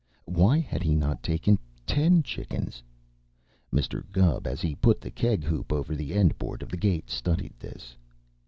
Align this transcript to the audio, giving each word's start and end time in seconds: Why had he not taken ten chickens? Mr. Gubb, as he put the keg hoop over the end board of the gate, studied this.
Why 0.25 0.57
had 0.57 0.81
he 0.81 0.95
not 0.95 1.21
taken 1.21 1.59
ten 1.85 2.23
chickens? 2.23 2.81
Mr. 3.71 4.03
Gubb, 4.11 4.47
as 4.47 4.59
he 4.59 4.73
put 4.73 4.99
the 4.99 5.11
keg 5.11 5.43
hoop 5.43 5.71
over 5.71 5.95
the 5.95 6.15
end 6.15 6.39
board 6.39 6.63
of 6.63 6.69
the 6.69 6.77
gate, 6.77 7.07
studied 7.11 7.53
this. 7.59 7.95